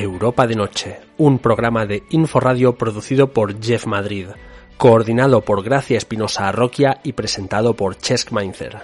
[0.00, 4.28] Europa de Noche, un programa de Inforadio producido por Jeff Madrid,
[4.76, 8.78] coordinado por Gracia Espinosa Arroquia y presentado por Chesk Mainzer.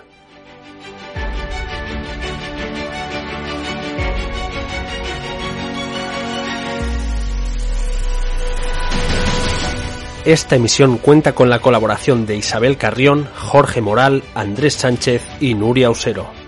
[10.25, 15.91] Esta emisión cuenta con la colaboración de Isabel Carrión, Jorge Moral, Andrés Sánchez y Nuria
[15.91, 16.44] Usero.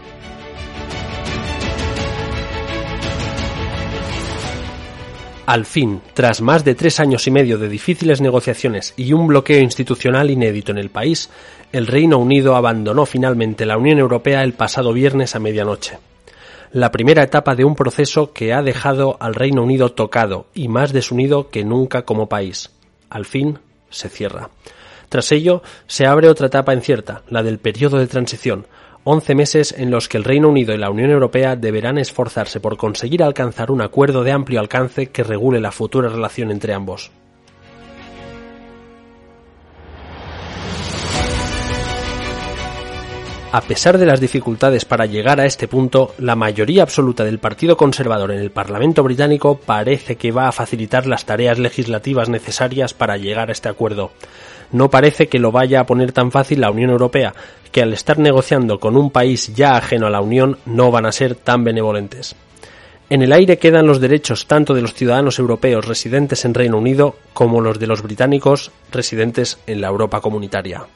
[5.47, 9.61] Al fin, tras más de tres años y medio de difíciles negociaciones y un bloqueo
[9.61, 11.31] institucional inédito en el país,
[11.71, 15.99] el Reino Unido abandonó finalmente la Unión Europea el pasado viernes a medianoche.
[16.73, 20.93] La primera etapa de un proceso que ha dejado al Reino Unido tocado y más
[20.93, 22.73] desunido que nunca como país.
[23.09, 24.51] Al fin, se cierra.
[25.09, 28.67] Tras ello, se abre otra etapa incierta, la del periodo de transición,
[29.09, 32.76] once meses en los que el Reino Unido y la Unión Europea deberán esforzarse por
[32.76, 37.13] conseguir alcanzar un acuerdo de amplio alcance que regule la futura relación entre ambos.
[43.52, 47.77] A pesar de las dificultades para llegar a este punto, la mayoría absoluta del Partido
[47.77, 53.16] Conservador en el Parlamento británico parece que va a facilitar las tareas legislativas necesarias para
[53.16, 54.11] llegar a este acuerdo.
[54.73, 57.35] No parece que lo vaya a poner tan fácil la Unión Europea,
[57.71, 61.13] que al estar negociando con un país ya ajeno a la Unión no van a
[61.13, 62.35] ser tan benevolentes.
[63.09, 67.15] En el aire quedan los derechos tanto de los ciudadanos europeos residentes en Reino Unido
[67.33, 70.87] como los de los británicos residentes en la Europa comunitaria.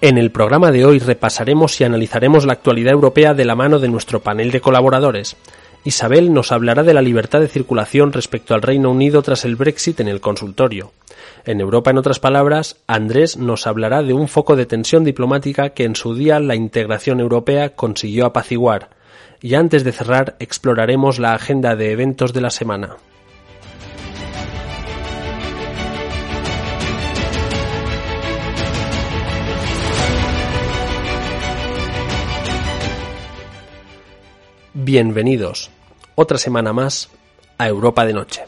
[0.00, 3.88] En el programa de hoy repasaremos y analizaremos la actualidad europea de la mano de
[3.88, 5.36] nuestro panel de colaboradores.
[5.82, 9.98] Isabel nos hablará de la libertad de circulación respecto al Reino Unido tras el Brexit
[9.98, 10.92] en el consultorio.
[11.44, 15.82] En Europa, en otras palabras, Andrés nos hablará de un foco de tensión diplomática que
[15.82, 18.90] en su día la integración europea consiguió apaciguar.
[19.42, 22.98] Y antes de cerrar, exploraremos la agenda de eventos de la semana.
[34.80, 35.72] Bienvenidos
[36.14, 37.08] otra semana más
[37.58, 38.42] a Europa de Noche.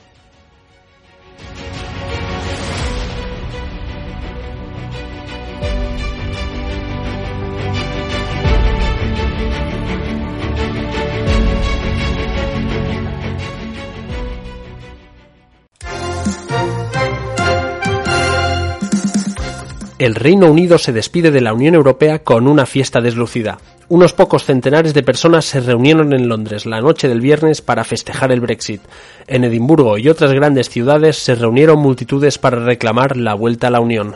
[19.99, 23.59] El Reino Unido se despide de la Unión Europea con una fiesta deslucida
[23.91, 28.31] unos pocos centenares de personas se reunieron en Londres la noche del viernes para festejar
[28.31, 28.81] el Brexit.
[29.27, 33.81] En Edimburgo y otras grandes ciudades se reunieron multitudes para reclamar la vuelta a la
[33.81, 34.15] Unión.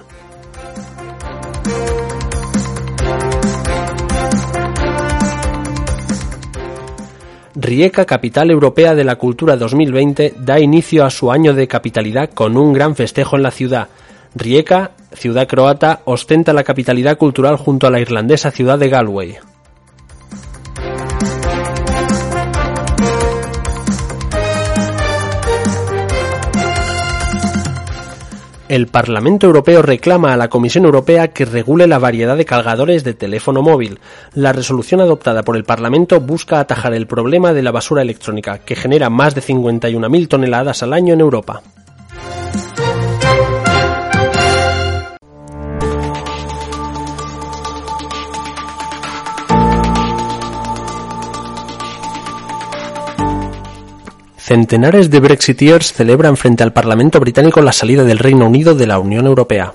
[7.57, 12.57] Rijeka, capital europea de la cultura 2020, da inicio a su año de capitalidad con
[12.57, 13.89] un gran festejo en la ciudad.
[14.37, 19.54] Rijeka, ciudad croata, ostenta la capitalidad cultural junto a la irlandesa ciudad de Galway.
[28.75, 33.15] El Parlamento Europeo reclama a la Comisión Europea que regule la variedad de cargadores de
[33.15, 34.01] teléfono móvil.
[34.35, 38.75] La resolución adoptada por el Parlamento busca atajar el problema de la basura electrónica, que
[38.75, 41.63] genera más de 51.000 toneladas al año en Europa.
[54.45, 58.99] Centenares de Brexiteers celebran frente al Parlamento británico la salida del Reino Unido de la
[58.99, 59.73] Unión Europea.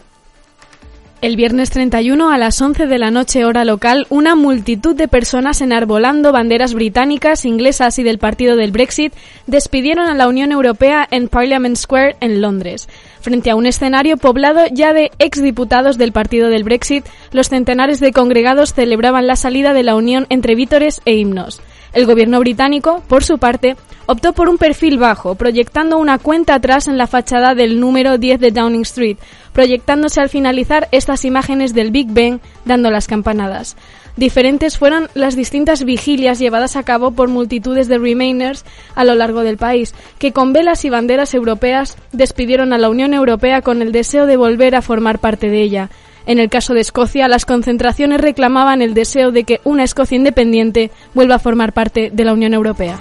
[1.23, 5.61] El viernes 31 a las 11 de la noche hora local, una multitud de personas
[5.61, 9.11] enarbolando banderas británicas, inglesas y del partido del Brexit
[9.47, 12.87] despidieron a la Unión Europea en Parliament Square en Londres.
[13.21, 18.13] Frente a un escenario poblado ya de exdiputados del partido del Brexit, los centenares de
[18.13, 21.59] congregados celebraban la salida de la Unión entre vítores e himnos.
[21.93, 23.75] El gobierno británico, por su parte,
[24.05, 28.39] optó por un perfil bajo, proyectando una cuenta atrás en la fachada del número 10
[28.39, 29.17] de Downing Street,
[29.53, 33.75] proyectándose al finalizar estas imágenes del Big Ben dando las campanadas.
[34.19, 39.41] Diferentes fueron las distintas vigilias llevadas a cabo por multitudes de Remainers a lo largo
[39.43, 43.91] del país, que con velas y banderas europeas despidieron a la Unión Europea con el
[43.91, 45.89] deseo de volver a formar parte de ella,
[46.25, 50.91] en el caso de Escocia, las concentraciones reclamaban el deseo de que una Escocia independiente
[51.13, 52.97] vuelva a formar parte de la Unión Europea.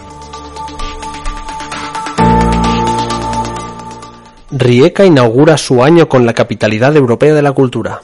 [4.51, 8.01] Rijeka inaugura su año con la capitalidad europea de la cultura.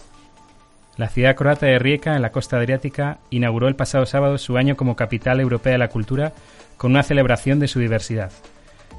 [0.97, 4.77] La ciudad croata de Rijeka, en la costa adriática, inauguró el pasado sábado su año
[4.77, 6.33] como capital europea de la cultura
[6.77, 8.31] con una celebración de su diversidad.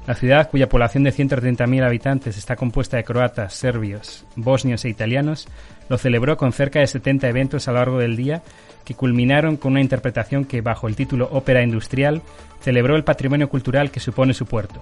[0.06, 5.48] La ciudad, cuya población de 130.000 habitantes está compuesta de croatas, serbios, bosnios e italianos,
[5.88, 8.42] lo celebró con cerca de 70 eventos a lo largo del día
[8.84, 12.22] que culminaron con una interpretación que, bajo el título Ópera Industrial,
[12.60, 14.80] celebró el patrimonio cultural que supone su puerto.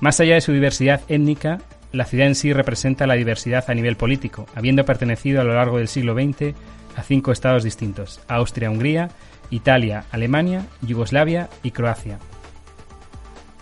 [0.00, 1.60] Más allá de su diversidad étnica,
[1.92, 5.78] la ciudad en sí representa la diversidad a nivel político, habiendo pertenecido a lo largo
[5.78, 6.54] del siglo XX
[6.96, 9.10] a cinco estados distintos, Austria-Hungría,
[9.50, 12.18] Italia, Alemania, Yugoslavia y Croacia.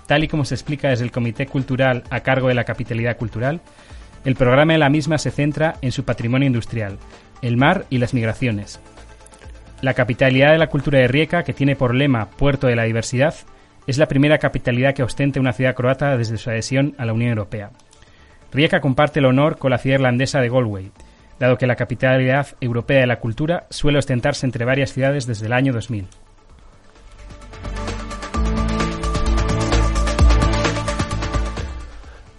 [0.07, 3.61] Tal y como se explica desde el Comité Cultural a cargo de la Capitalidad Cultural,
[4.25, 6.99] el programa de la misma se centra en su patrimonio industrial,
[7.43, 8.81] el mar y las migraciones.
[9.81, 13.35] La capitalidad de la cultura de Rijeka, que tiene por lema Puerto de la Diversidad,
[13.87, 17.31] es la primera capitalidad que ostenta una ciudad croata desde su adhesión a la Unión
[17.31, 17.71] Europea.
[18.53, 20.91] Rijeka comparte el honor con la ciudad irlandesa de Galway,
[21.39, 25.55] dado que la capitalidad europea de la cultura suele ostentarse entre varias ciudades desde el
[25.55, 26.07] año 2000.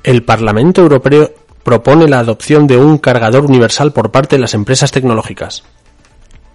[0.03, 1.31] El Parlamento Europeo
[1.63, 5.63] propone la adopción de un cargador universal por parte de las empresas tecnológicas.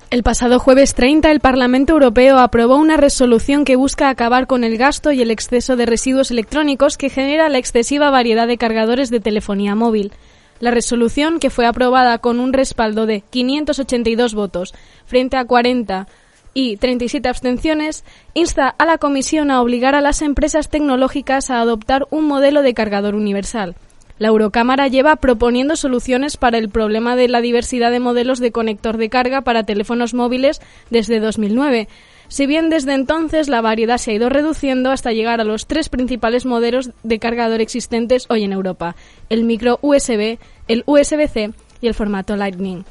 [0.08, 4.78] El pasado jueves 30, el Parlamento Europeo aprobó una resolución que busca acabar con el
[4.78, 9.18] gasto y el exceso de residuos electrónicos que genera la excesiva variedad de cargadores de
[9.18, 10.12] telefonía móvil.
[10.60, 14.74] La resolución, que fue aprobada con un respaldo de 582 votos
[15.06, 16.06] frente a 40
[16.54, 22.06] y 37 abstenciones, insta a la Comisión a obligar a las empresas tecnológicas a adoptar
[22.10, 23.74] un modelo de cargador universal.
[24.18, 28.96] La Eurocámara lleva proponiendo soluciones para el problema de la diversidad de modelos de conector
[28.96, 31.88] de carga para teléfonos móviles desde 2009.
[32.28, 35.90] Si bien desde entonces la variedad se ha ido reduciendo hasta llegar a los tres
[35.90, 38.96] principales modelos de cargador existentes hoy en Europa,
[39.28, 41.52] el micro USB, el USB-C
[41.82, 42.84] y el formato Lightning.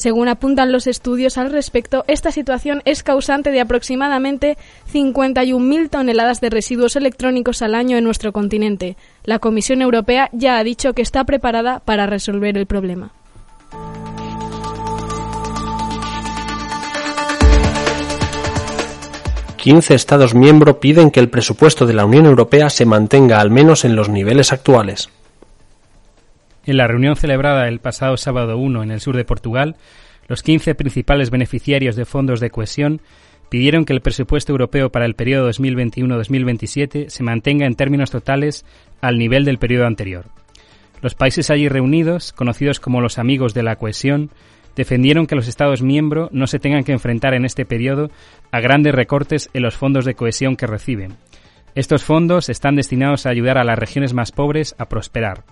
[0.00, 4.56] Según apuntan los estudios al respecto, esta situación es causante de aproximadamente
[4.90, 8.96] 51.000 toneladas de residuos electrónicos al año en nuestro continente.
[9.24, 13.12] La Comisión Europea ya ha dicho que está preparada para resolver el problema.
[19.56, 23.84] Quince Estados miembros piden que el presupuesto de la Unión Europea se mantenga al menos
[23.84, 25.10] en los niveles actuales.
[26.64, 29.76] En la reunión celebrada el pasado sábado 1 en el sur de Portugal,
[30.28, 33.02] los 15 principales beneficiarios de fondos de cohesión
[33.50, 38.64] pidieron que el presupuesto europeo para el periodo 2021-2027 se mantenga en términos totales
[39.02, 40.26] al nivel del periodo anterior.
[41.02, 44.30] Los países allí reunidos, conocidos como los amigos de la cohesión,
[44.76, 48.10] defendieron que los Estados miembros no se tengan que enfrentar en este periodo
[48.52, 51.16] a grandes recortes en los fondos de cohesión que reciben.
[51.74, 55.44] Estos fondos están destinados a ayudar a las regiones más pobres a prosperar.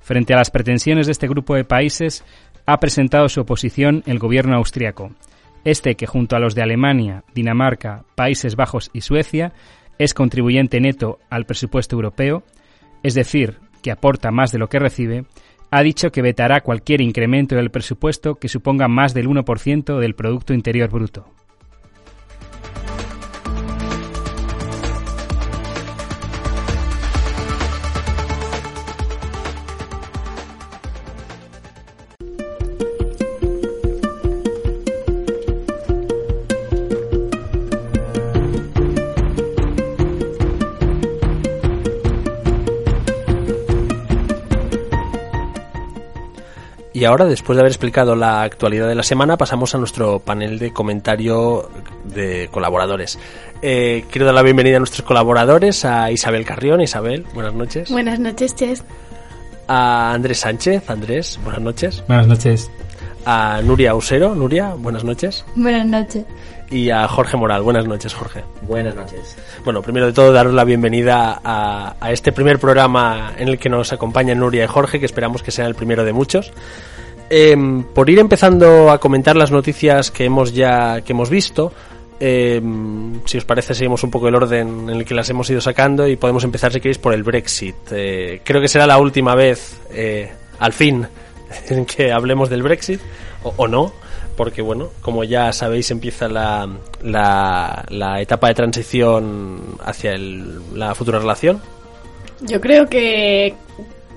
[0.00, 2.24] Frente a las pretensiones de este grupo de países,
[2.66, 5.12] ha presentado su oposición el gobierno austriaco.
[5.64, 9.52] Este, que junto a los de Alemania, Dinamarca, Países Bajos y Suecia,
[9.98, 12.42] es contribuyente neto al presupuesto europeo,
[13.02, 15.24] es decir, que aporta más de lo que recibe,
[15.70, 20.52] ha dicho que vetará cualquier incremento del presupuesto que suponga más del 1% del Producto
[20.52, 21.26] Interior Bruto.
[47.02, 50.60] Y ahora, después de haber explicado la actualidad de la semana, pasamos a nuestro panel
[50.60, 51.68] de comentario
[52.04, 53.18] de colaboradores.
[53.60, 56.80] Eh, quiero dar la bienvenida a nuestros colaboradores, a Isabel Carrión.
[56.80, 57.90] Isabel, buenas noches.
[57.90, 58.84] Buenas noches, Ches.
[59.66, 60.88] A Andrés Sánchez.
[60.88, 62.04] Andrés, buenas noches.
[62.06, 62.70] Buenas noches.
[63.26, 64.36] A Nuria Usero.
[64.36, 65.44] Nuria, buenas noches.
[65.56, 66.24] Buenas noches.
[66.70, 67.62] Y a Jorge Moral.
[67.62, 68.44] Buenas noches, Jorge.
[68.62, 69.36] Buenas noches.
[69.64, 73.68] Bueno, primero de todo, daros la bienvenida a, a este primer programa en el que
[73.68, 76.52] nos acompañan Nuria y Jorge, que esperamos que sea el primero de muchos.
[77.34, 77.56] Eh,
[77.94, 81.72] por ir empezando a comentar las noticias que hemos ya que hemos visto,
[82.20, 82.62] eh,
[83.24, 86.06] si os parece seguimos un poco el orden en el que las hemos ido sacando
[86.06, 87.74] y podemos empezar si queréis por el Brexit.
[87.90, 91.06] Eh, creo que será la última vez, eh, al fin,
[91.70, 93.00] en que hablemos del Brexit
[93.42, 93.94] o, no,
[94.36, 96.68] porque bueno, como ya sabéis empieza la,
[97.02, 101.62] la, etapa de transición hacia la futura relación.
[102.42, 103.54] Yo creo que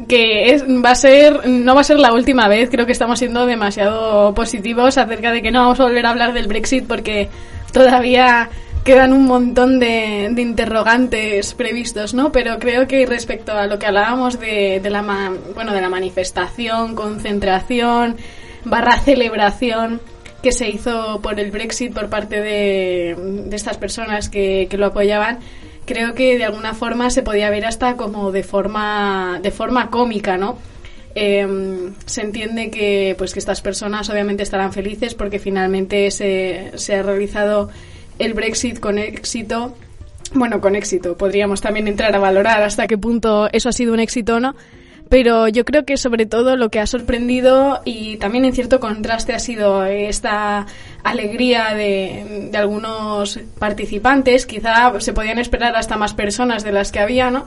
[0.07, 3.19] que es, va a ser no va a ser la última vez creo que estamos
[3.19, 7.29] siendo demasiado positivos acerca de que no vamos a volver a hablar del Brexit porque
[7.71, 8.49] todavía
[8.83, 14.39] quedan un montón de, interrogantes previstos no pero creo que respecto a lo que hablábamos
[14.39, 15.01] de, de la
[15.53, 18.17] bueno de la manifestación concentración
[18.65, 20.01] barra celebración
[20.45, 24.85] que se hizo por el Brexit por parte de, de estas personas que, que, lo
[24.85, 25.39] apoyaban,
[25.85, 30.37] creo que de alguna forma se podía ver hasta como de forma, de forma cómica,
[30.37, 30.57] ¿no?
[31.15, 31.47] Eh,
[32.05, 37.03] se entiende que, pues, que estas personas obviamente estarán felices porque finalmente se, se ha
[37.03, 37.69] realizado
[38.19, 39.75] el Brexit con éxito.
[40.33, 41.15] Bueno, con éxito.
[41.15, 44.55] Podríamos también entrar a valorar hasta qué punto eso ha sido un éxito o no
[45.09, 49.33] pero yo creo que sobre todo lo que ha sorprendido y también en cierto contraste
[49.33, 50.65] ha sido esta
[51.03, 56.99] alegría de, de algunos participantes, quizá se podían esperar hasta más personas de las que
[56.99, 57.45] había, ¿no?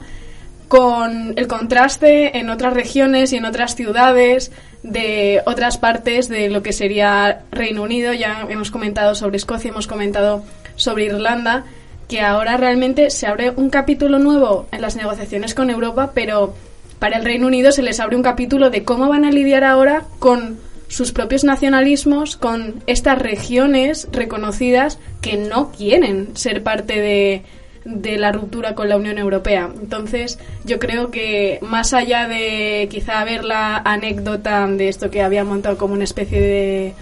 [0.69, 6.63] con el contraste en otras regiones y en otras ciudades de otras partes de lo
[6.63, 8.13] que sería Reino Unido.
[8.13, 10.45] Ya hemos comentado sobre Escocia, hemos comentado
[10.77, 11.65] sobre Irlanda,
[12.07, 16.55] que ahora realmente se abre un capítulo nuevo en las negociaciones con Europa, pero
[16.99, 20.05] para el Reino Unido se les abre un capítulo de cómo van a lidiar ahora
[20.19, 27.43] con sus propios nacionalismos, con estas regiones reconocidas que no quieren ser parte de,
[27.85, 29.71] de la ruptura con la Unión Europea.
[29.81, 35.45] Entonces, yo creo que más allá de quizá ver la anécdota de esto que había
[35.45, 36.95] montado como una especie de,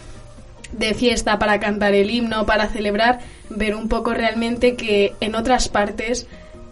[0.73, 5.69] de fiesta para cantar el himno, para celebrar, ver un poco realmente que en otras
[5.69, 6.27] partes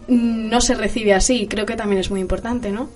[0.07, 1.47] no se recibe así.
[1.47, 2.89] Creo que también es muy importante, ¿no?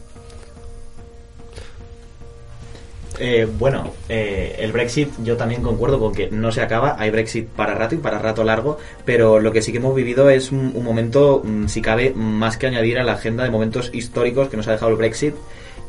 [3.21, 7.47] Eh, bueno, eh, el Brexit yo también concuerdo con que no se acaba, hay Brexit
[7.49, 10.81] para rato y para rato largo, pero lo que sí que hemos vivido es un,
[10.81, 14.69] momento, mm, si cabe, más que añadir a la agenda de momentos históricos que nos
[14.69, 15.35] ha dejado el Brexit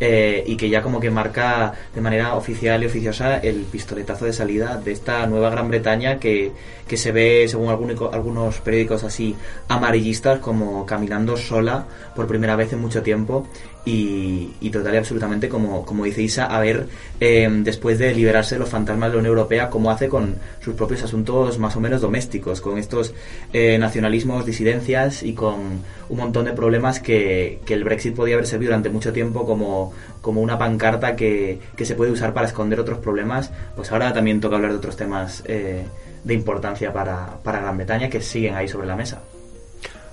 [0.00, 4.32] eh, y que ya como que marca de manera oficial y oficiosa el pistoletazo de
[4.32, 6.50] salida de esta nueva Gran Bretaña que,
[6.88, 9.36] que se ve, según algunos periódicos así
[9.68, 11.84] amarillistas, como caminando sola
[12.16, 13.46] por primera vez en mucho tiempo
[13.84, 16.86] y, y total y absolutamente, como, como dice Isa, a ver,
[17.18, 20.74] eh, después de liberarse de los fantasmas de la Unión Europea, cómo hace con sus
[20.74, 23.14] propios asuntos más o menos domésticos, con estos
[23.52, 28.46] eh, nacionalismos, disidencias y con un montón de problemas que, que, el Brexit podía haber
[28.46, 32.80] servido durante mucho tiempo como, como una pancarta que, que, se puede usar para esconder
[32.80, 35.84] otros problemas, pues ahora también toca hablar de otros temas eh,
[36.22, 39.22] de importancia para, para Gran Bretaña que siguen ahí sobre la mesa.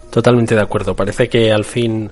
[0.09, 0.95] Totalmente de acuerdo.
[0.95, 2.09] Parece que al fin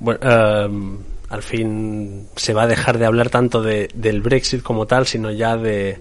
[0.00, 4.86] bueno, em, al fin se va a dejar de hablar tanto de, del Brexit como
[4.86, 6.00] tal, sino ya de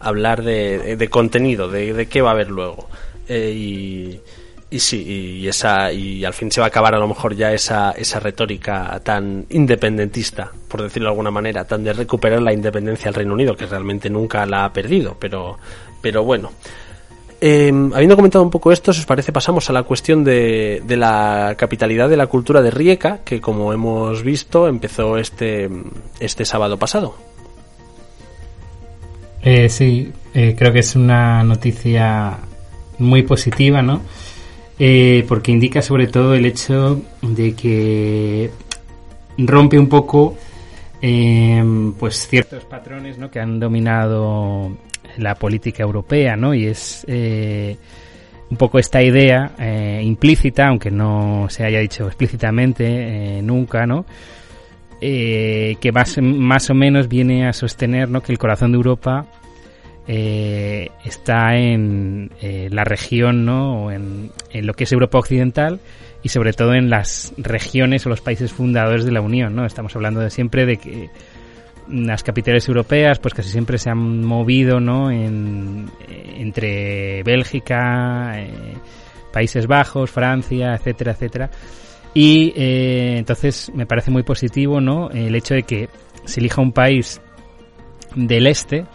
[0.00, 2.88] hablar de, de contenido, de, de, qué va a haber luego.
[3.28, 4.20] Eh, y,
[4.68, 7.52] y sí, y, esa, y al fin se va a acabar a lo mejor ya
[7.52, 13.06] esa, esa retórica tan independentista, por decirlo de alguna manera, tan de recuperar la independencia
[13.06, 15.58] del Reino Unido, que realmente nunca la ha perdido, pero,
[16.02, 16.52] pero bueno.
[17.40, 21.54] Eh, habiendo comentado un poco esto, si os parece, pasamos a la cuestión de, la
[21.58, 25.68] capitalidad de la cultura de Rijeka, que como hemos visto empezó este,
[26.20, 27.14] este sábado pasado.
[29.42, 32.38] Eh, sí, eh, creo que es una noticia
[32.98, 34.00] muy positiva, ¿no?
[34.78, 38.50] Eh, porque indica sobre todo el hecho de que
[39.38, 40.36] rompe un poco
[41.00, 41.64] eh,
[41.98, 43.30] pues ciertos patrones ¿no?
[43.30, 44.76] que han dominado
[45.16, 46.54] la política europea, ¿no?
[46.54, 47.76] Y es eh,
[48.50, 54.04] un poco esta idea eh, implícita, aunque no se haya dicho explícitamente eh, nunca, ¿no?
[55.00, 58.22] Eh, que más, más o menos viene a sostener ¿no?
[58.22, 59.26] que el corazón de Europa
[60.08, 62.30] eh, está en
[62.70, 63.84] la región, ¿no?
[63.84, 65.80] O en, en, lo que es Europa Occidental
[66.22, 69.66] y sobre todo en las regiones o los países fundadores de la Unión, ¿no?
[69.66, 71.10] Estamos hablando de siempre de que
[71.88, 75.10] las capitales europeas pues casi siempre se han movido ¿no?
[75.10, 78.74] en, entre Bélgica, eh,
[79.32, 81.50] Países Bajos, Francia, etcétera, etcétera.
[82.14, 85.10] Y eh, entonces me parece muy positivo ¿no?
[85.10, 85.88] el hecho de que
[86.24, 87.20] se elija un país
[88.14, 88.86] del este,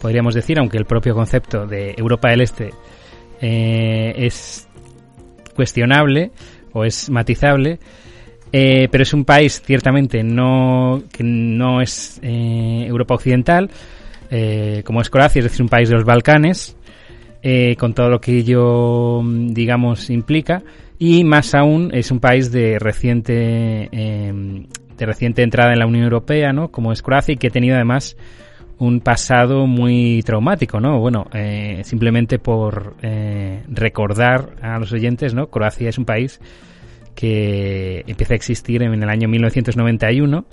[0.00, 2.70] podríamos decir, aunque el propio concepto de Europa del Este
[3.40, 4.68] eh, es
[5.54, 6.30] cuestionable
[6.72, 7.78] o es matizable,
[8.52, 13.70] eh, pero es un país ciertamente no que no es eh, Europa occidental,
[14.30, 16.76] eh, como es Croacia, es decir, un país de los Balcanes,
[17.42, 20.62] eh, con todo lo que ello, digamos, implica,
[20.98, 26.04] y más aún es un país de reciente em, de reciente entrada en la Unión
[26.04, 26.70] Europea, ¿no?
[26.70, 28.16] Como es Croacia y que ha tenido además
[28.78, 30.98] un pasado muy traumático, ¿no?
[30.98, 35.48] Bueno, eh, simplemente por eh, recordar a los oyentes, ¿no?
[35.48, 36.40] Croacia es un país
[37.16, 40.46] que empieza a existir en el año 1991.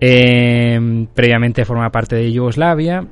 [0.00, 3.04] Eh, previamente forma parte de Yugoslavia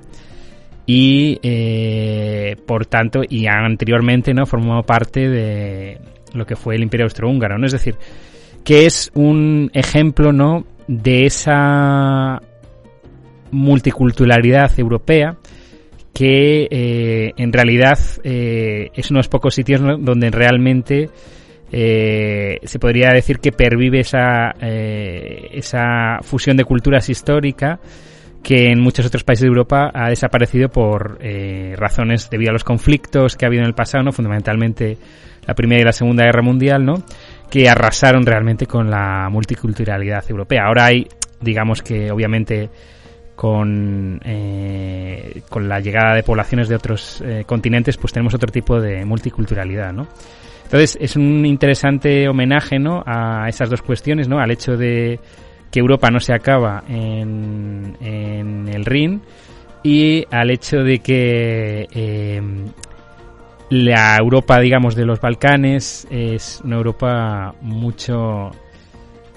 [0.86, 5.98] y eh, por tanto y anteriormente no formó parte de
[6.34, 7.66] lo que fue el Imperio Austrohúngaro, ¿no?
[7.66, 7.96] Es decir,
[8.64, 10.66] que es un ejemplo, ¿no?
[10.86, 12.40] de esa
[13.50, 15.36] multiculturalidad europea
[16.12, 21.10] que eh, en realidad eh, es unos pocos sitios donde realmente
[21.72, 27.80] eh, se podría decir que pervive esa, esa fusión de culturas histórica
[28.42, 31.18] que en muchos otros países de Europa ha desaparecido por
[31.76, 34.12] razones debido a los conflictos que ha habido en el pasado, ¿no?
[34.12, 34.98] fundamentalmente
[35.46, 37.02] la Primera y la Segunda Guerra Mundial, ¿no?
[37.50, 40.64] que arrasaron realmente con la multiculturalidad europea.
[40.66, 41.06] Ahora hay,
[41.40, 42.68] digamos que obviamente
[43.34, 48.80] con, eh, con la llegada de poblaciones de otros eh, continentes, pues tenemos otro tipo
[48.80, 50.08] de multiculturalidad, ¿no?
[50.64, 53.02] Entonces es un interesante homenaje, ¿no?
[53.06, 54.38] A esas dos cuestiones, ¿no?
[54.38, 55.20] Al hecho de
[55.70, 59.22] que Europa no se acaba en, en el Rin
[59.82, 62.40] y al hecho de que eh,
[63.70, 68.50] la Europa, digamos, de los Balcanes es una Europa mucho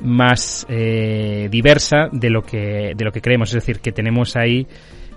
[0.02, 4.68] más eh, diversa de lo que de lo que creemos es decir que tenemos ahí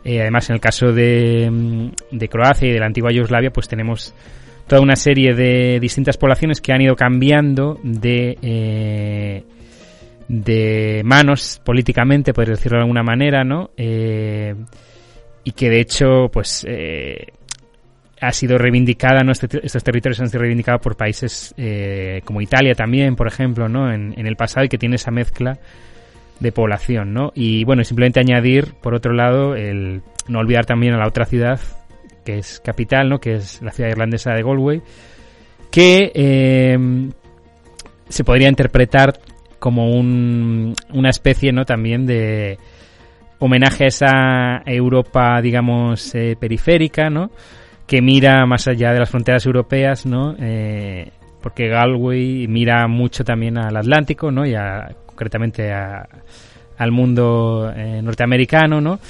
[0.04, 4.14] eh, además en el caso de, de, Croacia y de la antigua Yugoslavia pues tenemos
[4.70, 9.42] toda una serie de distintas poblaciones que han ido cambiando de eh,
[10.28, 16.64] de manos políticamente por decirlo de alguna manera no y que de hecho pues
[18.20, 19.32] ha sido reivindicada, ¿no?
[19.32, 23.92] Este estos territorios han sido reivindicados por países eh, como Italia también, por ejemplo, ¿no?
[23.92, 25.58] En, el pasado y que tiene esa mezcla
[26.38, 27.32] de población, ¿no?
[27.34, 31.60] Y bueno, simplemente añadir, por otro lado, el no olvidar también a la otra ciudad
[32.24, 33.18] que es capital, ¿no?
[33.18, 34.82] Que es la ciudad irlandesa de Galway,
[35.70, 36.78] que eh,
[38.08, 39.18] se podría interpretar
[39.58, 41.64] como un, una especie, ¿no?
[41.64, 42.58] También de
[43.38, 47.30] homenaje a esa Europa, digamos, eh, periférica, ¿no?
[47.86, 50.36] que mira más allá de las fronteras europeas, ¿no?
[50.38, 51.10] Eh,
[51.42, 54.46] porque Galway mira mucho también al Atlántico, ¿no?
[54.46, 54.54] Y
[55.06, 57.68] concretamente al mundo
[58.00, 59.00] norteamericano, ¿no?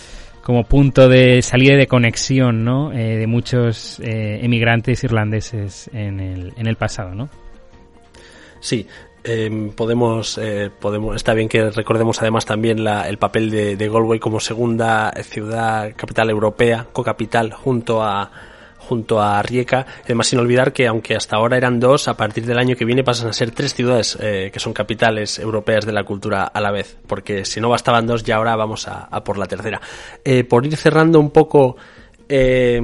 [0.51, 2.91] Como punto de salida y de conexión, ¿no?
[2.93, 7.29] Eh, de muchos emigrantes irlandeses en el, en el pasado, ¿no?
[8.59, 8.85] Sí,
[9.77, 10.41] podemos,
[10.81, 15.13] podemos, está bien que recordemos además también la, el papel de, de, Galway como segunda
[15.23, 18.33] ciudad capital europea, co-capital, junto a,
[18.91, 19.87] junto a Rijeka.
[20.05, 23.05] Además, sin olvidar que aunque hasta ahora eran dos, a partir del año que viene
[23.05, 26.73] pasan a ser tres ciudades eh, que son capitales europeas de la cultura a la
[26.73, 29.81] vez, porque si no bastaban dos, ya ahora vamos a, por la tercera.
[30.25, 31.77] Eh, por ir cerrando un poco
[32.29, 32.83] eh,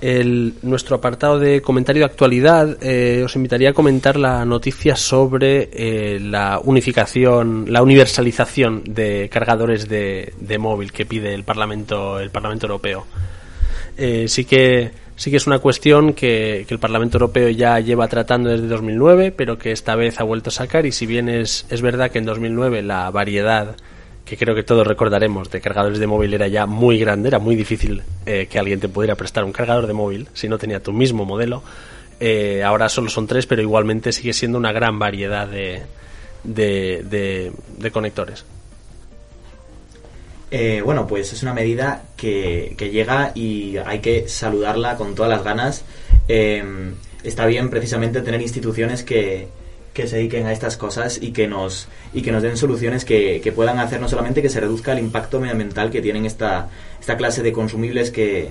[0.00, 2.76] el, nuestro apartado de comentario de actualidad,
[3.24, 10.58] os invitaría a comentar la noticia sobre la unificación, la universalización de cargadores de, de
[10.58, 13.06] móvil que pide el Parlamento, el Parlamento Europeo.
[14.26, 18.66] sí que sí que es una cuestión que, el Parlamento Europeo ya lleva tratando desde
[18.66, 22.10] 2009, pero que esta vez ha vuelto a sacar y si bien es, es verdad
[22.10, 23.76] que en 2009 la variedad
[24.24, 27.56] que creo que todos recordaremos de cargadores de móvil era ya muy grande, era muy
[27.56, 30.92] difícil eh, que alguien te pudiera prestar un cargador de móvil si no tenía tu
[30.92, 31.62] mismo modelo.
[32.20, 35.82] Eh, ahora solo son tres, pero igualmente sigue siendo una gran variedad de,
[36.42, 38.46] de, de conectores.
[40.56, 45.42] Eh, bueno, pues es una medida que, llega y hay que saludarla con todas las
[45.42, 45.84] ganas.
[46.28, 49.48] Em, está bien precisamente tener instituciones que,
[49.92, 53.80] se dediquen a estas cosas y que nos, y que nos den soluciones que, puedan
[53.80, 56.68] hacer no solamente que se reduzca el impacto medioambiental que tienen esta,
[57.00, 58.50] esta clase de consumibles que,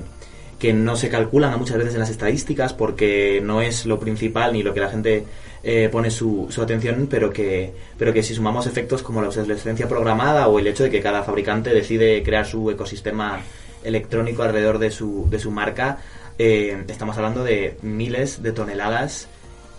[0.60, 4.62] que no se calculan muchas veces en las estadísticas porque no es lo principal ni
[4.62, 5.24] lo que la gente
[5.64, 9.88] eh, pone su, su, atención, pero que, pero que si sumamos efectos como la obsolescencia
[9.88, 13.42] programada o el hecho de que cada fabricante decide crear su ecosistema
[13.84, 16.00] electrónico alrededor de su, de su marca,
[16.38, 19.30] eh, estamos hablando de miles de toneladas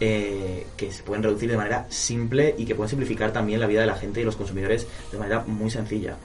[0.01, 3.81] eh, que se pueden reducir de manera simple y que pueden simplificar también la vida
[3.81, 6.17] de la gente y los consumidores de manera muy sencilla.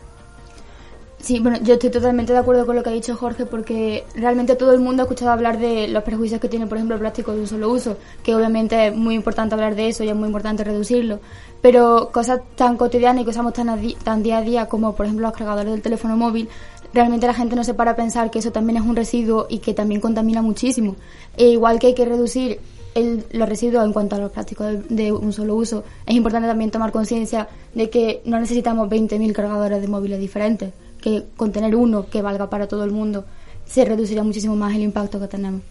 [1.22, 4.56] Sí, bueno, yo estoy totalmente de acuerdo con lo que ha dicho Jorge porque realmente
[4.56, 7.34] todo el mundo ha escuchado hablar de los perjuicios que tiene, por ejemplo, el plástico
[7.34, 10.28] de un solo uso, que obviamente es muy importante hablar de eso y es muy
[10.28, 11.20] importante reducirlo,
[11.62, 13.68] pero cosas tan cotidianas y usamos tan,
[14.02, 16.48] tan día a día como, por ejemplo, los cargadores del teléfono móvil,
[16.94, 19.60] realmente la gente no se para a pensar que eso también es un residuo y
[19.60, 20.96] que también contamina muchísimo.
[21.36, 22.62] E igual que hay que reducir
[22.96, 26.72] el, los residuos en cuanto a los plásticos de, un solo uso, es importante también
[26.72, 32.08] tomar conciencia de que no necesitamos 20.000 cargadores de móviles diferentes que con tener uno
[32.08, 33.26] que valga para todo el mundo
[33.66, 35.62] se reduciría muchísimo más el impacto que tenemos.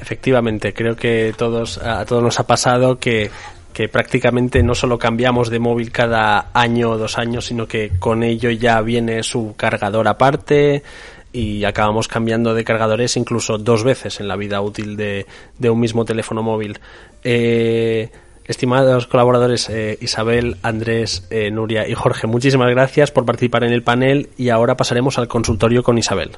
[0.00, 3.30] Efectivamente, creo que todos, a todos nos ha pasado que,
[3.72, 8.22] que prácticamente no solo cambiamos de móvil cada año o dos años, sino que con
[8.22, 10.82] ello ya viene su cargador aparte
[11.32, 15.26] y acabamos cambiando de cargadores incluso dos veces en la vida útil de,
[15.58, 16.78] de un mismo teléfono móvil.
[17.24, 18.10] Eh,
[18.46, 23.82] Estimados colaboradores eh, Isabel, Andrés, eh, Nuria y Jorge, muchísimas gracias por participar en el
[23.82, 26.32] panel y ahora pasaremos al consultorio con Isabel.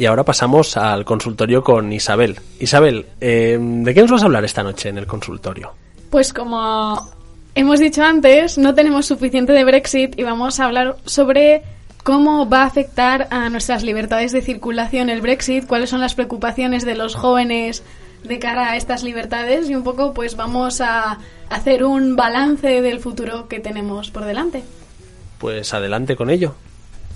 [0.00, 2.40] Y ahora pasamos al consultorio con Isabel.
[2.58, 5.74] Isabel, eh, ¿de qué nos vas a hablar esta noche en el consultorio?
[6.08, 7.06] Pues como
[7.54, 11.64] hemos dicho antes, no tenemos suficiente de Brexit y vamos a hablar sobre
[12.02, 16.86] cómo va a afectar a nuestras libertades de circulación el Brexit, cuáles son las preocupaciones
[16.86, 17.82] de los jóvenes
[18.24, 21.18] de cara a estas libertades y un poco pues vamos a
[21.50, 24.62] hacer un balance del futuro que tenemos por delante.
[25.38, 26.54] Pues adelante con ello.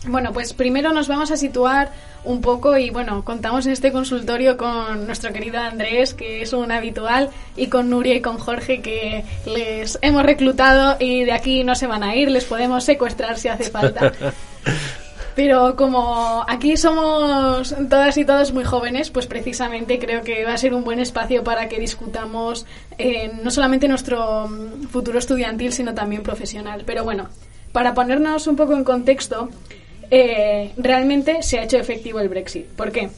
[0.06, 1.90] Bueno, pues primero nos vamos a situar
[2.24, 6.70] un poco y bueno, contamos en este consultorio con nuestro querido Andrés, que es un
[6.72, 11.74] habitual, y con Nuria y con Jorge, que les hemos reclutado y de aquí no
[11.74, 14.12] se van a ir, les podemos secuestrar si hace falta.
[15.34, 20.58] Pero como aquí somos todas y todos muy jóvenes, pues precisamente creo que va a
[20.58, 22.66] ser un buen espacio para que discutamos
[22.98, 24.48] eh, no solamente nuestro
[24.90, 26.84] futuro estudiantil, sino también profesional.
[26.86, 27.28] Pero bueno,
[27.72, 29.48] para ponernos un poco en contexto,
[30.10, 32.66] eh, realmente se ha hecho efectivo el Brexit.
[32.66, 33.10] ¿Por qué?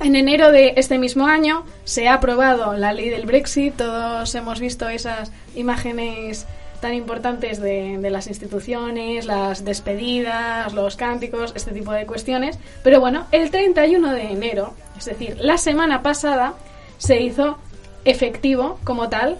[0.00, 4.60] En enero de este mismo año se ha aprobado la ley del Brexit, todos hemos
[4.60, 6.46] visto esas imágenes
[6.80, 12.58] tan importantes de, de, las instituciones, las despedidas, los cánticos, este tipo de cuestiones.
[12.84, 16.54] Pero bueno, el 31 de enero, es decir, la semana pasada,
[16.98, 17.58] se hizo
[18.04, 19.38] efectivo como tal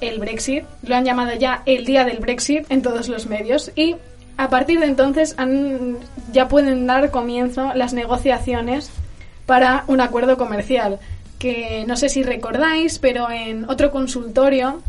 [0.00, 0.64] el Brexit.
[0.82, 3.96] Lo han llamado ya el día del Brexit en todos los medios y
[4.38, 5.98] a partir de entonces han,
[6.32, 8.88] ya pueden dar comienzo las negociaciones
[9.46, 11.00] para un acuerdo comercial.
[11.40, 14.80] Que no sé si recordáis, pero en otro consultorio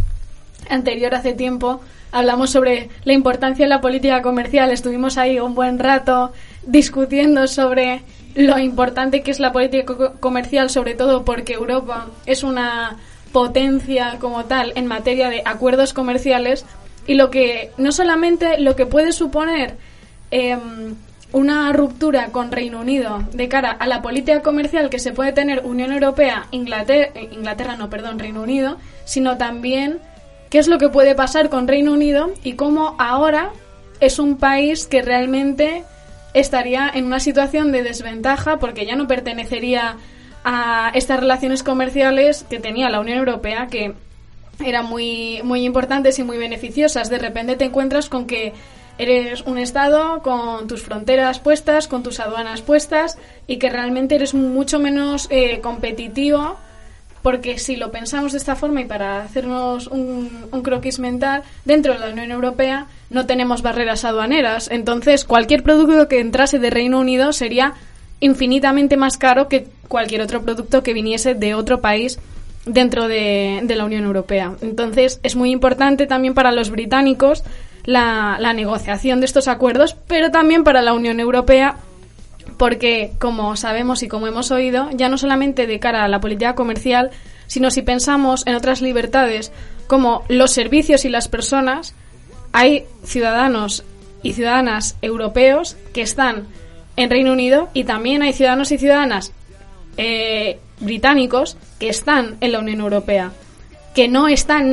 [0.69, 1.81] anterior hace tiempo
[2.11, 4.69] hablamos sobre la importancia de la política comercial.
[4.69, 6.31] Estuvimos ahí un buen rato
[6.63, 8.03] discutiendo sobre
[8.35, 12.97] lo importante que es la política comercial, sobre todo porque Europa es una
[13.31, 16.65] potencia como tal en materia de acuerdos comerciales
[17.09, 19.77] y lo que, no solamente lo que puede suponer
[20.29, 20.93] em,
[21.31, 25.65] una ruptura con Reino Unido de cara a la política comercial que se puede tener
[25.65, 29.97] Unión Europea, Inglaterra, eh, Inglaterra no, perdón, Reino Unido, sino también
[30.51, 33.53] qué es lo que puede pasar con Reino Unido y cómo ahora
[34.01, 35.85] es un país que realmente
[36.35, 39.97] estaría en una situación de desventaja porque ya no pertenecería
[40.43, 43.95] a estas relaciones comerciales que tenía la Unión Europea que
[44.63, 47.09] eran muy, muy importantes y muy beneficiosas.
[47.09, 48.53] De repente te encuentras con que
[48.97, 53.17] eres un Estado con tus fronteras puestas, con tus aduanas puestas
[53.47, 56.57] y que realmente eres mucho menos eh, competitivo
[57.21, 61.93] porque si lo pensamos de esta forma y para hacernos un, un, croquis mental, dentro
[61.93, 64.69] de la Unión Europea no tenemos barreras aduaneras.
[64.71, 67.73] Entonces, cualquier producto que entrase de Reino Unido sería
[68.21, 72.19] infinitamente más caro que cualquier otro producto que viniese de otro país
[72.65, 74.55] dentro de, la Unión Europea.
[74.61, 77.43] Entonces, es muy importante también para los británicos
[77.85, 81.77] la, la negociación de estos acuerdos, pero también para la Unión Europea
[82.57, 86.55] porque, como sabemos y como hemos oído, ya no solamente de cara a la política
[86.55, 87.09] comercial,
[87.47, 89.51] sino si pensamos en otras libertades
[89.87, 91.95] como los servicios y las personas,
[92.51, 93.83] hay ciudadanos
[94.21, 96.47] y ciudadanas europeos que están
[96.95, 99.31] en Reino Unido y también hay ciudadanos y ciudadanas
[100.01, 103.33] eh, británicos que están en la Unión Europea,
[103.93, 104.71] que no están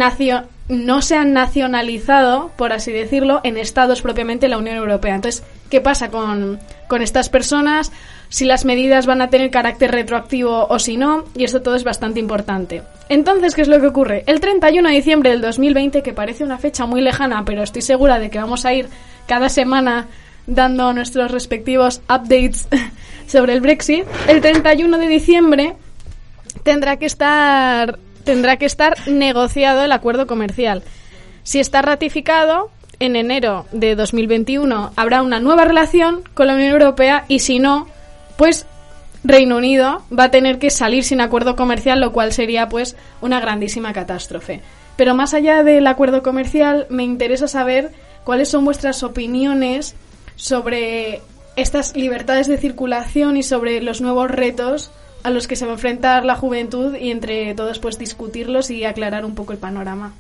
[0.69, 5.17] no se han nacionalizado, por así decirlo, en estados propiamente de la Unión Europea.
[5.17, 7.91] Entonces, ¿qué pasa con, con estas personas?
[8.29, 11.83] Si las medidas van a tener carácter retroactivo o si no, y esto todo es
[11.83, 12.83] bastante importante.
[13.09, 14.23] Entonces, ¿qué es lo que ocurre?
[14.27, 18.21] El 31 de diciembre del 2020, que parece una fecha muy lejana, pero estoy segura
[18.21, 18.89] de que vamos a ir
[19.27, 20.07] cada semana
[20.47, 22.69] dando nuestros respectivos updates
[23.27, 25.77] sobre el Brexit, el 31 de diciembre
[26.63, 30.83] tendrá que estar tendrá que estar negociado el acuerdo comercial.
[31.45, 37.25] Si está ratificado, en enero de 2021 habrá una nueva relación con la Unión Europea
[37.29, 37.87] y si no,
[38.37, 38.67] pues
[39.23, 43.41] Reino Unido va a tener que salir sin acuerdo comercial, lo cual sería pues una
[43.41, 44.61] grandísima catástrofe.
[44.97, 47.93] Pero más allá del acuerdo comercial, me interesa saber
[48.25, 49.95] cuáles son vuestras opiniones
[50.37, 51.23] sobre
[51.57, 54.91] estas libertades de circulación y sobre los nuevos retos
[55.23, 58.85] a los que se va a enfrentar la juventud y entre todos pues discutirlos y
[58.85, 60.13] aclarar un poco el panorama.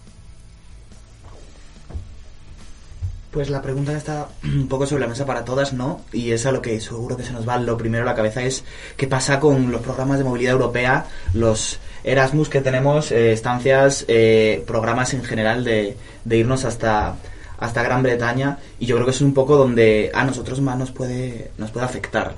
[3.30, 6.00] Pues la pregunta está un poco sobre la mesa para todas, ¿no?
[6.10, 8.42] Y es a lo que seguro que se nos va lo primero a la cabeza
[8.42, 8.64] es
[8.96, 14.64] qué pasa con los programas de movilidad europea, los Erasmus que tenemos, eh, estancias, eh,
[14.66, 17.16] programas en general de, de irnos hasta,
[17.58, 20.90] hasta Gran Bretaña y yo creo que es un poco donde a nosotros más nos
[20.90, 22.34] puede, nos puede afectar.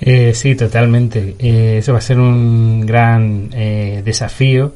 [0.00, 1.36] Eh, sí, totalmente.
[1.38, 4.74] Eh, eso va a ser un gran eh, desafío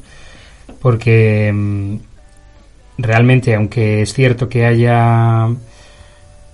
[0.81, 1.97] porque mm,
[2.97, 5.47] realmente, aunque es cierto que haya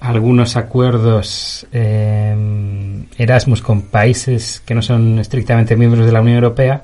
[0.03, 2.35] algunos acuerdos eh,
[3.17, 6.83] Erasmus con países que no son estrictamente miembros de la Unión Europea,